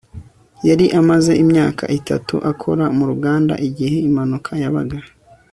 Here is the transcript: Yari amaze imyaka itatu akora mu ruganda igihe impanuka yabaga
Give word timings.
Yari 0.67 0.85
amaze 0.99 1.31
imyaka 1.43 1.83
itatu 1.99 2.35
akora 2.51 2.85
mu 2.97 3.03
ruganda 3.11 3.53
igihe 3.67 3.97
impanuka 4.07 4.51
yabaga 4.63 4.97